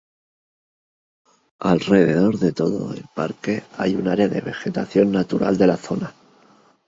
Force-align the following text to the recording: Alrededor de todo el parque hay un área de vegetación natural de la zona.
Alrededor 1.59 2.39
de 2.39 2.53
todo 2.53 2.91
el 2.95 3.05
parque 3.13 3.61
hay 3.77 3.93
un 3.93 4.07
área 4.07 4.27
de 4.27 4.41
vegetación 4.41 5.11
natural 5.11 5.57
de 5.59 5.67
la 5.67 5.77
zona. 5.77 6.11